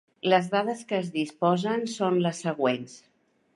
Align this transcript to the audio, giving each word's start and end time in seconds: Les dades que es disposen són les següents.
Les 0.31 0.47
dades 0.53 0.81
que 0.91 1.01
es 1.03 1.11
disposen 1.17 1.85
són 1.99 2.19
les 2.25 2.43
següents. 2.49 2.99